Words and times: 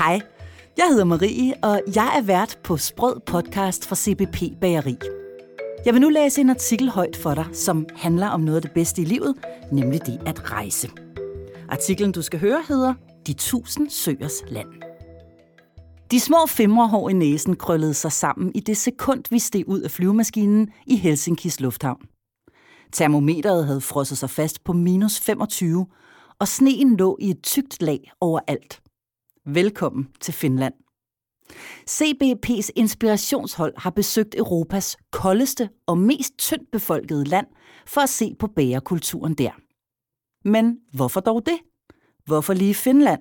Hej, 0.00 0.20
jeg 0.76 0.86
hedder 0.88 1.04
Marie, 1.04 1.54
og 1.62 1.82
jeg 1.94 2.12
er 2.16 2.22
vært 2.22 2.58
på 2.64 2.76
Sprød 2.76 3.20
podcast 3.26 3.86
fra 3.86 3.96
CBP 3.96 4.60
Bageri. 4.60 4.96
Jeg 5.84 5.94
vil 5.94 6.00
nu 6.00 6.08
læse 6.08 6.40
en 6.40 6.50
artikel 6.50 6.88
højt 6.88 7.16
for 7.16 7.34
dig, 7.34 7.46
som 7.52 7.86
handler 7.96 8.28
om 8.28 8.40
noget 8.40 8.56
af 8.56 8.62
det 8.62 8.70
bedste 8.72 9.02
i 9.02 9.04
livet, 9.04 9.34
nemlig 9.72 10.06
det 10.06 10.20
at 10.26 10.52
rejse. 10.52 10.90
Artiklen, 11.68 12.12
du 12.12 12.22
skal 12.22 12.40
høre, 12.40 12.62
hedder 12.68 12.94
De 13.26 13.32
tusind 13.32 13.90
søers 13.90 14.42
land. 14.48 14.68
De 16.10 16.20
små 16.20 16.46
femrehår 16.48 17.08
i 17.08 17.12
næsen 17.12 17.56
krøllede 17.56 17.94
sig 17.94 18.12
sammen 18.12 18.52
i 18.54 18.60
det 18.60 18.76
sekund, 18.76 19.24
vi 19.30 19.38
steg 19.38 19.68
ud 19.68 19.80
af 19.80 19.90
flyvemaskinen 19.90 20.68
i 20.86 20.96
Helsinkis 20.96 21.60
lufthavn. 21.60 22.02
Termometeret 22.92 23.66
havde 23.66 23.80
frosset 23.80 24.18
sig 24.18 24.30
fast 24.30 24.64
på 24.64 24.72
minus 24.72 25.20
25, 25.20 25.86
og 26.38 26.48
sneen 26.48 26.96
lå 26.96 27.16
i 27.20 27.30
et 27.30 27.42
tykt 27.42 27.82
lag 27.82 28.12
overalt. 28.20 28.80
Velkommen 29.54 30.08
til 30.20 30.34
Finland. 30.34 30.74
CBP's 31.90 32.68
inspirationshold 32.76 33.74
har 33.76 33.90
besøgt 33.90 34.34
Europas 34.34 34.96
koldeste 35.12 35.68
og 35.86 35.98
mest 35.98 36.38
tyndt 36.38 36.70
befolkede 36.72 37.24
land 37.24 37.46
for 37.86 38.00
at 38.00 38.08
se 38.08 38.34
på 38.38 38.46
bærekulturen 38.46 39.34
der. 39.34 39.50
Men 40.48 40.78
hvorfor 40.92 41.20
dog 41.20 41.46
det? 41.46 41.58
Hvorfor 42.24 42.54
lige 42.54 42.74
Finland? 42.74 43.20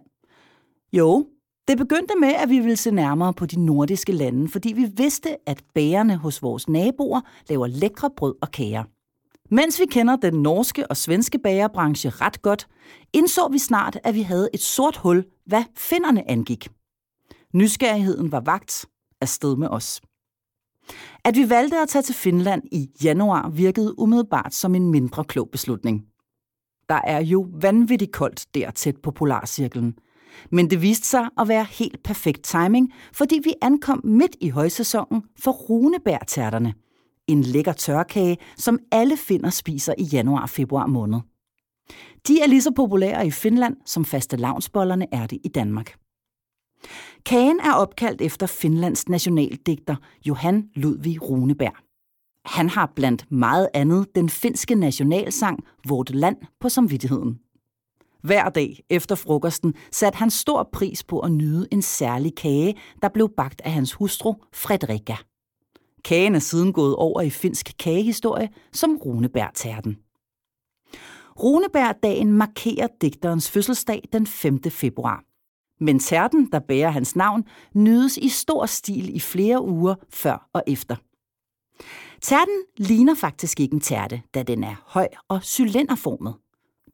Jo, 0.94 1.28
det 1.68 1.78
begyndte 1.78 2.14
med, 2.20 2.34
at 2.34 2.50
vi 2.50 2.60
ville 2.60 2.78
se 2.78 2.92
nærmere 2.92 3.34
på 3.34 3.46
de 3.46 3.66
nordiske 3.66 4.12
lande, 4.12 4.50
fordi 4.50 4.74
vi 4.74 4.86
vidste, 4.98 5.50
at 5.50 5.64
bærerne 5.76 6.18
hos 6.18 6.42
vores 6.42 6.70
naboer 6.70 7.22
laver 7.50 7.68
lækre 7.68 8.10
brød 8.18 8.36
og 8.42 8.52
kager. 8.52 8.84
Mens 9.52 9.80
vi 9.80 9.86
kender 9.86 10.16
den 10.16 10.34
norske 10.34 10.88
og 10.88 10.98
svenske 10.98 11.40
bagerbranche 11.40 12.10
ret 12.10 12.42
godt, 12.42 12.68
indså 13.14 13.48
vi 13.52 13.58
snart, 13.58 14.00
at 14.04 14.16
vi 14.16 14.22
havde 14.22 14.50
et 14.54 14.62
sort 14.62 14.98
hul, 14.98 15.26
hvad 15.50 15.64
finderne 15.78 16.30
angik. 16.30 16.68
Nysgerrigheden 17.54 18.32
var 18.32 18.40
vagt 18.40 18.86
afsted 19.22 19.56
med 19.56 19.68
os. 19.68 20.02
At 21.24 21.36
vi 21.36 21.50
valgte 21.50 21.78
at 21.78 21.90
tage 21.90 22.02
til 22.02 22.16
Finland 22.16 22.64
i 22.72 22.90
januar 23.04 23.50
virkede 23.50 24.00
umiddelbart 24.00 24.54
som 24.54 24.76
en 24.76 24.92
mindre 24.92 25.24
klog 25.24 25.50
beslutning. 25.52 26.06
Der 26.90 27.02
er 27.04 27.22
jo 27.22 27.48
vanvittigt 27.62 28.12
koldt 28.12 28.56
der 28.56 28.72
tæt 28.72 28.98
på 29.04 29.12
polarcirklen. 29.12 29.96
Men 30.52 30.70
det 30.70 30.82
viste 30.82 31.08
sig 31.08 31.30
at 31.38 31.48
være 31.48 31.64
helt 31.64 32.04
perfekt 32.04 32.44
timing, 32.44 32.94
fordi 33.14 33.40
vi 33.44 33.54
ankom 33.62 34.02
midt 34.04 34.36
i 34.42 34.50
højsæsonen 34.50 35.24
for 35.40 35.52
runebærtærterne– 35.52 36.74
en 37.30 37.42
lækker 37.42 37.74
tørkage, 37.74 38.38
som 38.58 38.80
alle 38.92 39.18
finder 39.18 39.50
spiser 39.50 39.94
i 39.98 40.04
januar-februar 40.04 40.88
måned. 40.88 41.20
De 42.28 42.42
er 42.42 42.48
lige 42.48 42.62
så 42.62 42.72
populære 42.76 43.28
i 43.28 43.32
Finland, 43.32 43.78
som 43.86 44.06
faste 44.06 44.38
lavnsbollerne 44.38 45.14
er 45.14 45.28
det 45.28 45.40
i 45.44 45.48
Danmark. 45.48 45.96
Kagen 47.26 47.60
er 47.60 47.74
opkaldt 47.74 48.22
efter 48.22 48.48
Finlands 48.48 49.10
nationaldigter 49.10 49.96
Johan 50.26 50.70
Ludvig 50.76 51.30
Runeberg. 51.30 51.74
Han 52.46 52.70
har 52.70 52.92
blandt 52.96 53.32
meget 53.32 53.70
andet 53.74 54.16
den 54.16 54.30
finske 54.30 54.76
nationalsang 54.76 55.64
Vort 55.88 56.10
land 56.10 56.38
på 56.60 56.70
samvittigheden. 56.70 57.40
Hver 58.24 58.50
dag 58.50 58.80
efter 58.90 59.16
frokosten 59.16 59.74
satte 59.92 60.18
han 60.18 60.30
stor 60.30 60.70
pris 60.74 61.04
på 61.04 61.20
at 61.20 61.32
nyde 61.32 61.68
en 61.72 61.82
særlig 61.82 62.36
kage, 62.36 62.76
der 63.02 63.10
blev 63.10 63.30
bagt 63.38 63.62
af 63.62 63.72
hans 63.72 63.94
hustru 63.94 64.34
Fredrika. 64.54 65.16
Kagen 66.06 66.36
er 66.36 66.40
siden 66.40 66.74
gået 66.74 66.96
over 66.96 67.22
i 67.22 67.30
finsk 67.30 67.72
kagehistorie 67.80 68.50
som 68.74 68.98
Runeberg-tærten. 68.98 69.98
Runeberg-dagen 71.44 72.34
markerer 72.34 72.88
digterens 73.02 73.50
fødselsdag 73.50 74.04
den 74.14 74.28
5. 74.28 74.64
februar. 74.64 75.24
Men 75.84 76.00
tærten, 76.00 76.52
der 76.52 76.60
bærer 76.60 76.90
hans 76.90 77.16
navn, 77.16 77.44
nydes 77.74 78.18
i 78.18 78.30
stor 78.30 78.66
stil 78.66 79.16
i 79.16 79.20
flere 79.20 79.64
uger 79.64 79.96
før 80.10 80.50
og 80.54 80.64
efter. 80.68 80.96
Tærten 82.22 82.64
ligner 82.78 83.16
faktisk 83.16 83.60
ikke 83.60 83.74
en 83.74 83.80
tærte, 83.80 84.22
da 84.34 84.44
den 84.44 84.64
er 84.64 84.84
høj 84.86 85.08
og 85.28 85.44
cylinderformet. 85.44 86.34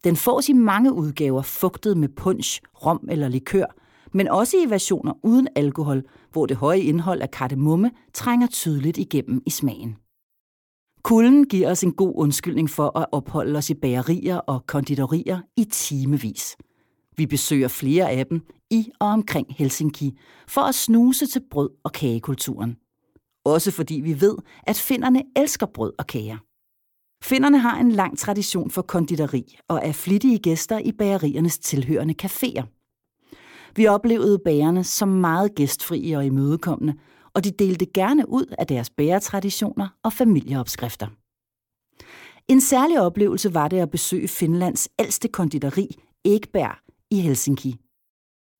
Den 0.03 0.15
fås 0.15 0.49
i 0.49 0.53
mange 0.53 0.93
udgaver 0.93 1.41
fugtet 1.41 1.97
med 1.97 2.09
punch, 2.09 2.61
rom 2.85 3.07
eller 3.09 3.27
likør, 3.27 3.65
men 4.13 4.27
også 4.27 4.57
i 4.57 4.69
versioner 4.69 5.13
uden 5.23 5.47
alkohol, 5.55 6.03
hvor 6.31 6.45
det 6.45 6.57
høje 6.57 6.79
indhold 6.79 7.21
af 7.21 7.31
kardemomme 7.31 7.91
trænger 8.13 8.47
tydeligt 8.47 8.97
igennem 8.97 9.41
i 9.45 9.49
smagen. 9.49 9.95
Kulden 11.05 11.45
giver 11.45 11.71
os 11.71 11.83
en 11.83 11.93
god 11.93 12.13
undskyldning 12.15 12.69
for 12.69 12.97
at 12.99 13.05
opholde 13.11 13.57
os 13.57 13.69
i 13.69 13.73
bagerier 13.73 14.37
og 14.37 14.67
konditorier 14.67 15.39
i 15.57 15.63
timevis. 15.63 16.55
Vi 17.17 17.25
besøger 17.25 17.67
flere 17.67 18.09
af 18.09 18.25
dem 18.25 18.41
i 18.69 18.91
og 18.99 19.07
omkring 19.07 19.47
Helsinki 19.49 20.17
for 20.47 20.61
at 20.61 20.75
snuse 20.75 21.25
til 21.27 21.41
brød- 21.51 21.69
og 21.83 21.91
kagekulturen. 21.91 22.75
Også 23.43 23.71
fordi 23.71 23.95
vi 23.95 24.21
ved, 24.21 24.35
at 24.63 24.75
finnerne 24.75 25.23
elsker 25.35 25.65
brød 25.65 25.93
og 25.99 26.07
kager. 26.07 26.37
Finnerne 27.23 27.57
har 27.57 27.79
en 27.79 27.91
lang 27.91 28.17
tradition 28.17 28.71
for 28.71 28.81
konditori 28.81 29.57
og 29.67 29.79
er 29.83 29.91
flittige 29.91 30.39
gæster 30.39 30.79
i 30.79 30.91
bageriernes 30.91 31.59
tilhørende 31.59 32.15
caféer. 32.23 32.63
Vi 33.75 33.87
oplevede 33.87 34.39
bærerne 34.45 34.83
som 34.83 35.07
meget 35.07 35.55
gæstfrie 35.55 36.17
og 36.17 36.25
imødekommende, 36.25 36.93
og 37.35 37.43
de 37.43 37.51
delte 37.51 37.85
gerne 37.93 38.29
ud 38.29 38.55
af 38.59 38.67
deres 38.67 38.89
bæretraditioner 38.89 39.87
og 40.03 40.13
familieopskrifter. 40.13 41.07
En 42.47 42.61
særlig 42.61 43.01
oplevelse 43.01 43.53
var 43.53 43.67
det 43.67 43.79
at 43.79 43.91
besøge 43.91 44.27
Finlands 44.27 44.89
ældste 44.99 45.27
konditori, 45.27 45.87
Ekberg, 46.25 46.75
i 47.11 47.19
Helsinki. 47.19 47.75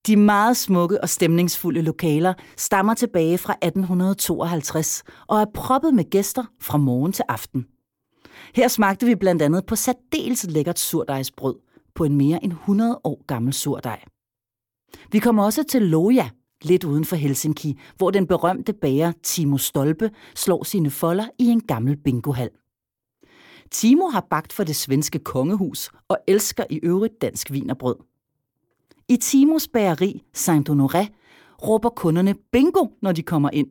De 0.08 0.18
meget 0.18 0.58
smukke 0.58 1.02
og 1.02 1.10
stemningsfulde 1.10 1.82
lokaler 1.82 2.34
stammer 2.58 2.94
tilbage 2.94 3.38
fra 3.38 3.54
1852 3.54 5.04
og 5.28 5.42
er 5.42 5.46
proppet 5.54 5.94
med 5.94 6.10
gæster 6.10 6.44
fra 6.62 6.78
morgen 6.78 7.12
til 7.12 7.26
aften. 7.30 7.66
Her 8.56 8.68
smagte 8.68 9.06
vi 9.06 9.16
blandt 9.16 9.42
andet 9.42 9.66
på 9.66 9.76
særdeles 9.76 10.46
lækkert 10.50 10.80
surdejsbrød 10.80 11.56
på 11.96 12.04
en 12.04 12.16
mere 12.16 12.44
end 12.44 12.52
100 12.52 13.00
år 13.04 13.26
gammel 13.28 13.54
surdej. 13.54 14.04
Vi 15.12 15.20
kommer 15.20 15.44
også 15.44 15.64
til 15.64 15.82
Loja, 15.82 16.30
lidt 16.62 16.84
uden 16.84 17.06
for 17.06 17.16
Helsinki, 17.16 17.80
hvor 17.98 18.12
den 18.12 18.28
berømte 18.28 18.74
bager 18.74 19.12
Timo 19.24 19.58
Stolpe 19.58 20.12
slår 20.36 20.64
sine 20.64 20.90
folder 20.90 21.28
i 21.40 21.46
en 21.46 21.62
gammel 21.62 21.98
bingohal. 21.98 22.50
Timo 23.72 24.08
har 24.08 24.28
bagt 24.30 24.54
for 24.54 24.64
det 24.64 24.76
svenske 24.76 25.20
kongehus 25.20 25.92
og 26.08 26.18
elsker 26.28 26.64
i 26.70 26.80
øvrigt 26.84 27.22
dansk 27.22 27.52
vinerbrød. 27.52 27.96
I 29.08 29.18
Timos 29.18 29.68
bageri 29.68 30.24
Saint-Honoré 30.38 31.08
råber 31.68 31.90
kunderne 31.90 32.36
bingo, 32.52 32.88
når 33.02 33.12
de 33.12 33.24
kommer 33.24 33.50
ind. 33.54 33.68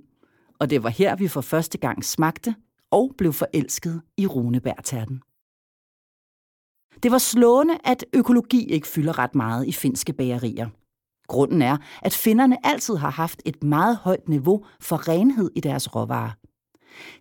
Og 0.58 0.70
det 0.70 0.82
var 0.82 0.88
her, 0.88 1.16
vi 1.16 1.28
for 1.28 1.40
første 1.40 1.78
gang 1.78 2.04
smagte 2.04 2.54
og 2.90 3.14
blev 3.18 3.32
forelsket 3.32 4.02
i 4.16 4.26
runebærterten. 4.26 5.22
Det 7.02 7.10
var 7.10 7.18
slående, 7.18 7.78
at 7.84 8.04
økologi 8.12 8.64
ikke 8.64 8.86
fylder 8.86 9.18
ret 9.18 9.34
meget 9.34 9.66
i 9.66 9.72
finske 9.72 10.12
bagerier– 10.12 10.68
Grunden 11.28 11.62
er, 11.62 11.76
at 12.02 12.12
finnerne 12.12 12.66
altid 12.66 12.96
har 12.96 13.10
haft 13.10 13.42
et 13.44 13.64
meget 13.64 13.96
højt 13.96 14.28
niveau 14.28 14.64
for 14.80 15.08
renhed 15.08 15.50
i 15.56 15.60
deres 15.60 15.94
råvarer. 15.94 16.30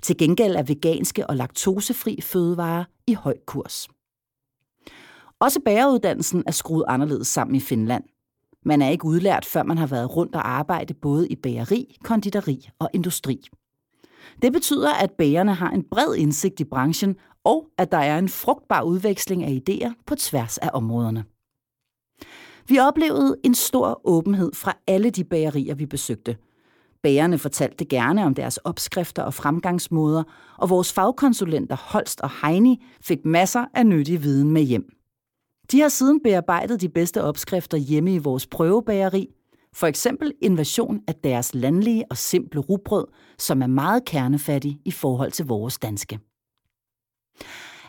Til 0.01 0.17
gengæld 0.17 0.55
er 0.55 0.63
veganske 0.63 1.27
og 1.27 1.35
laktosefri 1.35 2.21
fødevarer 2.21 2.83
i 3.07 3.13
høj 3.13 3.37
kurs. 3.45 3.87
Også 5.39 5.59
bageruddannelsen 5.65 6.43
er 6.47 6.51
skruet 6.51 6.85
anderledes 6.87 7.27
sammen 7.27 7.55
i 7.55 7.59
Finland. 7.59 8.03
Man 8.65 8.81
er 8.81 8.89
ikke 8.89 9.05
udlært, 9.05 9.45
før 9.45 9.63
man 9.63 9.77
har 9.77 9.87
været 9.87 10.15
rundt 10.15 10.35
og 10.35 10.49
arbejde 10.49 10.93
både 10.93 11.27
i 11.27 11.35
bageri, 11.35 11.97
konditori 12.03 12.69
og 12.79 12.89
industri. 12.93 13.41
Det 14.41 14.53
betyder, 14.53 14.93
at 14.93 15.11
bagerne 15.11 15.53
har 15.53 15.69
en 15.69 15.83
bred 15.91 16.15
indsigt 16.15 16.59
i 16.59 16.63
branchen, 16.63 17.15
og 17.43 17.67
at 17.77 17.91
der 17.91 17.97
er 17.97 18.19
en 18.19 18.29
frugtbar 18.29 18.81
udveksling 18.81 19.43
af 19.43 19.61
idéer 19.61 19.91
på 20.05 20.15
tværs 20.15 20.57
af 20.57 20.69
områderne. 20.73 21.23
Vi 22.67 22.79
oplevede 22.79 23.35
en 23.43 23.55
stor 23.55 24.01
åbenhed 24.03 24.51
fra 24.53 24.73
alle 24.87 25.09
de 25.09 25.23
bagerier, 25.23 25.75
vi 25.75 25.85
besøgte. 25.85 26.37
Bagerne 27.03 27.37
fortalte 27.37 27.85
gerne 27.85 28.25
om 28.25 28.33
deres 28.33 28.57
opskrifter 28.57 29.23
og 29.23 29.33
fremgangsmåder, 29.33 30.23
og 30.57 30.69
vores 30.69 30.93
fagkonsulenter 30.93 31.75
Holst 31.79 32.21
og 32.21 32.29
Heini 32.41 32.83
fik 33.01 33.25
masser 33.25 33.65
af 33.73 33.85
nyttig 33.85 34.23
viden 34.23 34.51
med 34.51 34.61
hjem. 34.61 34.89
De 35.71 35.81
har 35.81 35.89
siden 35.89 36.19
bearbejdet 36.23 36.81
de 36.81 36.89
bedste 36.89 37.23
opskrifter 37.23 37.77
hjemme 37.77 38.13
i 38.13 38.17
vores 38.17 38.47
prøvebageri, 38.47 39.27
for 39.75 39.87
eksempel 39.87 40.33
en 40.41 40.57
version 40.57 40.99
af 41.07 41.15
deres 41.15 41.53
landlige 41.53 42.05
og 42.09 42.17
simple 42.17 42.59
rugbrød, 42.59 43.05
som 43.37 43.61
er 43.61 43.67
meget 43.67 44.05
kernefattig 44.05 44.79
i 44.85 44.91
forhold 44.91 45.31
til 45.31 45.45
vores 45.45 45.79
danske. 45.79 46.19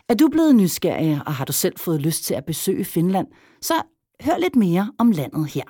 Er 0.09 0.13
du 0.13 0.27
blevet 0.27 0.55
nysgerrig, 0.55 1.21
og 1.25 1.33
har 1.33 1.45
du 1.45 1.53
selv 1.53 1.77
fået 1.77 2.01
lyst 2.01 2.23
til 2.23 2.33
at 2.33 2.45
besøge 2.45 2.85
Finland, 2.85 3.27
så 3.61 3.73
Hør 4.21 4.37
lidt 4.37 4.55
mere 4.55 4.91
om 4.97 5.11
landet 5.11 5.47
her. 5.47 5.63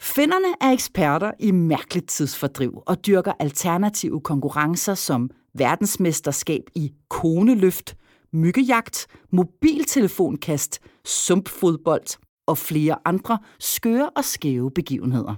Finderne 0.00 0.54
er 0.60 0.70
eksperter 0.72 1.32
i 1.40 1.50
mærkeligt 1.50 2.08
tidsfordriv 2.08 2.82
og 2.86 3.06
dyrker 3.06 3.32
alternative 3.40 4.20
konkurrencer 4.20 4.94
som 4.94 5.30
verdensmesterskab 5.54 6.62
i 6.74 6.92
koneløft, 7.08 7.96
myggejagt, 8.32 9.06
mobiltelefonkast, 9.32 10.80
sumpfodbold, 11.04 12.18
og 12.46 12.58
flere 12.58 12.96
andre 13.04 13.38
skøre 13.58 14.10
og 14.10 14.24
skæve 14.24 14.70
begivenheder. 14.70 15.34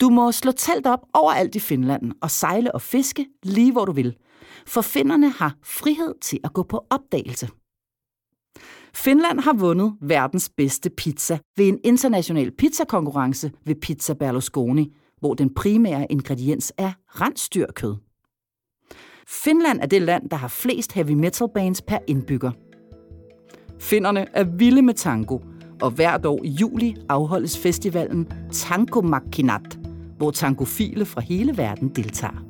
Du 0.00 0.08
må 0.08 0.32
slå 0.32 0.52
telt 0.52 0.86
op 0.86 1.06
overalt 1.14 1.54
i 1.54 1.58
Finland 1.58 2.12
og 2.22 2.30
sejle 2.30 2.74
og 2.74 2.82
fiske 2.82 3.26
lige 3.42 3.72
hvor 3.72 3.84
du 3.84 3.92
vil, 3.92 4.16
for 4.66 4.80
finderne 4.80 5.30
har 5.30 5.56
frihed 5.62 6.14
til 6.20 6.38
at 6.44 6.52
gå 6.52 6.62
på 6.62 6.86
opdagelse. 6.90 7.48
Finland 8.94 9.40
har 9.40 9.52
vundet 9.52 9.92
verdens 10.00 10.50
bedste 10.56 10.90
pizza 10.90 11.38
ved 11.56 11.68
en 11.68 11.78
international 11.84 12.50
pizzakonkurrence 12.50 13.50
ved 13.64 13.74
Pizza 13.74 14.14
Berlusconi, 14.14 14.92
hvor 15.20 15.34
den 15.34 15.54
primære 15.54 16.12
ingrediens 16.12 16.72
er 16.78 16.92
rensdyrkød. 17.06 17.94
Finland 19.26 19.80
er 19.80 19.86
det 19.86 20.02
land, 20.02 20.30
der 20.30 20.36
har 20.36 20.48
flest 20.48 20.92
heavy 20.92 21.10
metal 21.10 21.48
bands 21.54 21.82
per 21.82 21.98
indbygger. 22.06 22.50
Finnerne 23.80 24.26
er 24.36 24.44
vilde 24.44 24.82
med 24.82 24.94
tango, 24.94 25.38
og 25.82 25.90
hvert 25.90 26.26
år 26.26 26.40
i 26.44 26.48
juli 26.48 26.96
afholdes 27.08 27.58
festivalen 27.58 28.28
Tango 28.52 29.00
Makkinat, 29.00 29.78
hvor 30.16 30.30
tangofile 30.30 31.04
fra 31.04 31.20
hele 31.20 31.56
verden 31.56 31.88
deltager. 31.88 32.49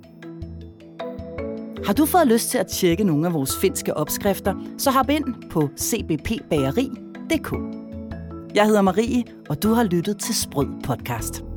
Har 1.90 1.94
du 1.94 2.06
fået 2.06 2.26
lyst 2.26 2.50
til 2.50 2.58
at 2.58 2.66
tjekke 2.66 3.04
nogle 3.04 3.26
af 3.26 3.34
vores 3.34 3.56
finske 3.56 3.96
opskrifter, 3.96 4.54
så 4.78 4.90
hop 4.90 5.10
ind 5.10 5.50
på 5.50 5.68
cbpbageri.dk. 5.78 7.52
Jeg 8.54 8.66
hedder 8.66 8.82
Marie, 8.82 9.24
og 9.48 9.62
du 9.62 9.72
har 9.72 9.84
lyttet 9.84 10.18
til 10.18 10.34
Sprød 10.34 10.66
Podcast. 10.84 11.49